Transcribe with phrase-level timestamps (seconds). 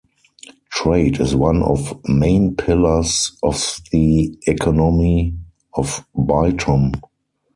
[0.71, 5.35] Trade is one of main pillars of the economy
[5.75, 6.99] of Bytom.